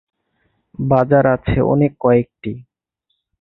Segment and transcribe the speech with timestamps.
[0.83, 2.51] বাজার আছে অনেক কয়েকটি।